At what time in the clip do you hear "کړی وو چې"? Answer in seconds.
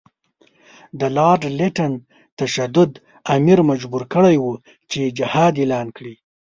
4.13-4.99